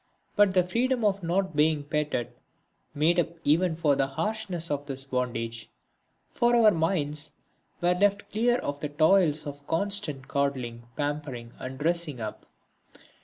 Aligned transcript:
But 0.35 0.55
the 0.55 0.63
freedom 0.63 1.05
of 1.05 1.21
not 1.21 1.55
being 1.55 1.83
petted 1.83 2.31
made 2.95 3.19
up 3.19 3.27
even 3.43 3.75
for 3.75 3.95
the 3.95 4.07
harshness 4.07 4.71
of 4.71 4.87
this 4.87 5.03
bondage, 5.03 5.69
for 6.31 6.55
our 6.55 6.71
minds 6.71 7.33
were 7.81 7.93
left 7.93 8.31
clear 8.31 8.57
of 8.57 8.79
the 8.79 8.89
toils 8.89 9.45
of 9.45 9.67
constant 9.67 10.27
coddling, 10.27 10.87
pampering 10.95 11.53
and 11.59 11.77
dressing 11.77 12.19
up. 12.19 12.47